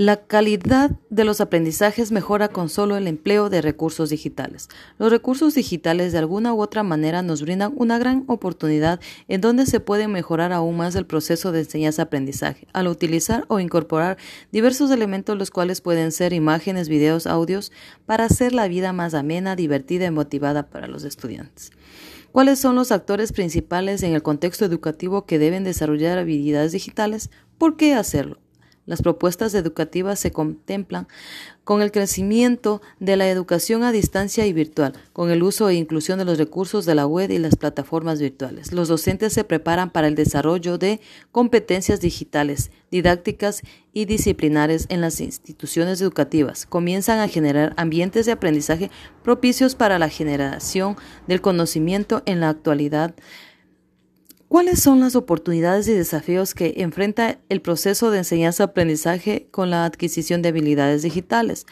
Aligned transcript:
La 0.00 0.16
calidad 0.16 0.92
de 1.10 1.24
los 1.24 1.42
aprendizajes 1.42 2.10
mejora 2.10 2.48
con 2.48 2.70
solo 2.70 2.96
el 2.96 3.06
empleo 3.06 3.50
de 3.50 3.60
recursos 3.60 4.08
digitales. 4.08 4.70
Los 4.96 5.10
recursos 5.10 5.54
digitales 5.54 6.12
de 6.12 6.18
alguna 6.18 6.54
u 6.54 6.62
otra 6.62 6.82
manera 6.82 7.20
nos 7.20 7.42
brindan 7.42 7.74
una 7.76 7.98
gran 7.98 8.24
oportunidad 8.26 8.98
en 9.28 9.42
donde 9.42 9.66
se 9.66 9.78
puede 9.78 10.08
mejorar 10.08 10.54
aún 10.54 10.78
más 10.78 10.94
el 10.94 11.04
proceso 11.04 11.52
de 11.52 11.58
enseñanza-aprendizaje 11.60 12.66
al 12.72 12.88
utilizar 12.88 13.44
o 13.48 13.60
incorporar 13.60 14.16
diversos 14.50 14.90
elementos 14.90 15.36
los 15.36 15.50
cuales 15.50 15.82
pueden 15.82 16.12
ser 16.12 16.32
imágenes, 16.32 16.88
videos, 16.88 17.26
audios 17.26 17.70
para 18.06 18.24
hacer 18.24 18.54
la 18.54 18.68
vida 18.68 18.94
más 18.94 19.12
amena, 19.12 19.54
divertida 19.54 20.06
y 20.06 20.10
motivada 20.10 20.70
para 20.70 20.86
los 20.86 21.04
estudiantes. 21.04 21.72
¿Cuáles 22.32 22.58
son 22.58 22.74
los 22.74 22.90
actores 22.90 23.32
principales 23.32 24.02
en 24.02 24.14
el 24.14 24.22
contexto 24.22 24.64
educativo 24.64 25.26
que 25.26 25.38
deben 25.38 25.62
desarrollar 25.62 26.16
habilidades 26.16 26.72
digitales? 26.72 27.28
¿Por 27.58 27.76
qué 27.76 27.92
hacerlo? 27.92 28.38
Las 28.90 29.02
propuestas 29.02 29.54
educativas 29.54 30.18
se 30.18 30.32
contemplan 30.32 31.06
con 31.62 31.80
el 31.80 31.92
crecimiento 31.92 32.82
de 32.98 33.16
la 33.16 33.30
educación 33.30 33.84
a 33.84 33.92
distancia 33.92 34.46
y 34.46 34.52
virtual, 34.52 34.94
con 35.12 35.30
el 35.30 35.44
uso 35.44 35.68
e 35.68 35.76
inclusión 35.76 36.18
de 36.18 36.24
los 36.24 36.38
recursos 36.38 36.86
de 36.86 36.96
la 36.96 37.06
web 37.06 37.30
y 37.30 37.38
las 37.38 37.54
plataformas 37.54 38.20
virtuales. 38.20 38.72
Los 38.72 38.88
docentes 38.88 39.32
se 39.32 39.44
preparan 39.44 39.90
para 39.90 40.08
el 40.08 40.16
desarrollo 40.16 40.76
de 40.76 40.98
competencias 41.30 42.00
digitales, 42.00 42.72
didácticas 42.90 43.62
y 43.92 44.06
disciplinares 44.06 44.86
en 44.88 45.00
las 45.00 45.20
instituciones 45.20 46.00
educativas. 46.00 46.66
Comienzan 46.66 47.20
a 47.20 47.28
generar 47.28 47.74
ambientes 47.76 48.26
de 48.26 48.32
aprendizaje 48.32 48.90
propicios 49.22 49.76
para 49.76 50.00
la 50.00 50.08
generación 50.08 50.96
del 51.28 51.40
conocimiento 51.40 52.24
en 52.26 52.40
la 52.40 52.48
actualidad 52.48 53.14
¿Cuáles 54.50 54.82
son 54.82 54.98
las 54.98 55.14
oportunidades 55.14 55.86
y 55.86 55.92
desafíos 55.92 56.54
que 56.54 56.74
enfrenta 56.78 57.38
el 57.48 57.62
proceso 57.62 58.10
de 58.10 58.18
enseñanza-aprendizaje 58.18 59.46
con 59.52 59.70
la 59.70 59.84
adquisición 59.84 60.42
de 60.42 60.48
habilidades 60.48 61.02
digitales? 61.02 61.66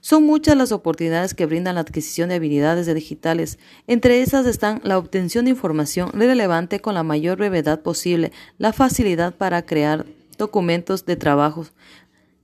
Son 0.00 0.22
muchas 0.22 0.56
las 0.56 0.70
oportunidades 0.70 1.34
que 1.34 1.46
brindan 1.46 1.74
la 1.74 1.80
adquisición 1.80 2.28
de 2.28 2.36
habilidades 2.36 2.86
digitales. 2.86 3.58
Entre 3.88 4.22
esas 4.22 4.46
están 4.46 4.80
la 4.84 4.96
obtención 4.96 5.44
de 5.44 5.50
información 5.50 6.12
relevante 6.12 6.78
con 6.78 6.94
la 6.94 7.02
mayor 7.02 7.36
brevedad 7.36 7.80
posible, 7.80 8.30
la 8.58 8.72
facilidad 8.72 9.34
para 9.34 9.66
crear 9.66 10.06
documentos 10.38 11.04
de 11.06 11.16
trabajo, 11.16 11.66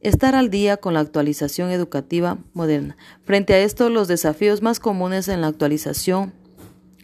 estar 0.00 0.34
al 0.34 0.50
día 0.50 0.78
con 0.78 0.94
la 0.94 1.00
actualización 1.00 1.70
educativa 1.70 2.38
moderna. 2.54 2.96
Frente 3.24 3.54
a 3.54 3.60
esto, 3.60 3.88
los 3.88 4.08
desafíos 4.08 4.62
más 4.62 4.80
comunes 4.80 5.28
en 5.28 5.42
la 5.42 5.46
actualización 5.46 6.32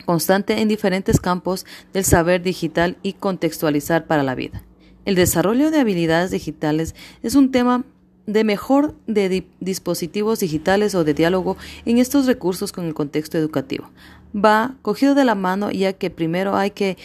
constante 0.05 0.61
en 0.61 0.69
diferentes 0.69 1.21
campos 1.21 1.67
del 1.93 2.05
saber 2.05 2.43
digital 2.43 2.97
y 3.03 3.15
contextualizar 3.15 4.07
para 4.07 4.23
la 4.23 4.35
vida. 4.35 4.63
El 5.05 5.15
desarrollo 5.15 5.71
de 5.71 5.81
habilidades 5.81 6.31
digitales 6.31 6.95
es 7.23 7.35
un 7.35 7.51
tema 7.51 7.85
de 8.27 8.45
mejor 8.45 8.95
de 9.07 9.45
dispositivos 9.61 10.41
digitales 10.41 10.95
o 10.95 11.05
de 11.05 11.15
diálogo 11.15 11.57
en 11.85 11.99
estos 11.99 12.27
recursos 12.27 12.71
con 12.71 12.85
el 12.85 12.95
contexto 12.95 13.37
educativo. 13.37 13.91
Va 14.35 14.77
cogido 14.83 15.15
de 15.15 15.25
la 15.25 15.35
mano 15.35 15.71
ya 15.71 15.93
que 15.93 16.11
primero 16.11 16.57
hay 16.57 16.71
que 16.71 16.97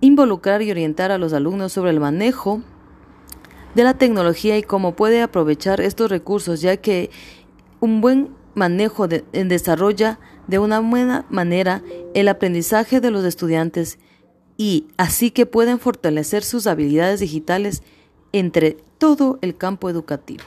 involucrar 0.00 0.62
y 0.62 0.70
orientar 0.70 1.10
a 1.10 1.18
los 1.18 1.32
alumnos 1.32 1.72
sobre 1.72 1.90
el 1.90 2.00
manejo 2.00 2.62
de 3.74 3.82
la 3.82 3.94
tecnología 3.94 4.56
y 4.56 4.62
cómo 4.62 4.94
puede 4.94 5.20
aprovechar 5.22 5.80
estos 5.80 6.10
recursos, 6.10 6.60
ya 6.60 6.76
que 6.76 7.10
un 7.80 8.00
buen 8.00 8.30
manejo 8.54 9.08
de, 9.08 9.24
desarrolla 9.32 10.18
de 10.46 10.58
una 10.58 10.80
buena 10.80 11.26
manera 11.30 11.82
el 12.14 12.28
aprendizaje 12.28 13.00
de 13.00 13.10
los 13.10 13.24
estudiantes 13.24 13.98
y 14.56 14.86
así 14.96 15.30
que 15.30 15.46
pueden 15.46 15.78
fortalecer 15.78 16.44
sus 16.44 16.66
habilidades 16.66 17.20
digitales 17.20 17.82
entre 18.32 18.76
todo 18.98 19.38
el 19.42 19.56
campo 19.56 19.90
educativo. 19.90 20.44